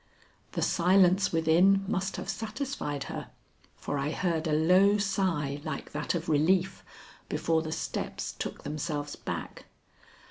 The 0.53 0.63
silence 0.63 1.31
within 1.31 1.85
must 1.87 2.17
have 2.17 2.27
satisfied 2.27 3.03
her, 3.03 3.29
for 3.75 3.99
I 3.99 4.09
heard 4.09 4.47
a 4.47 4.51
low 4.51 4.97
sigh 4.97 5.61
like 5.63 5.91
that 5.91 6.15
of 6.15 6.27
relief, 6.27 6.83
before 7.29 7.61
the 7.61 7.71
steps 7.71 8.31
took 8.31 8.63
themselves 8.63 9.15
back. 9.15 9.65